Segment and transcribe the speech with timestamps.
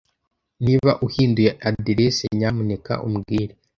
[0.65, 3.53] Niba uhinduye adresse, nyamuneka umbwire.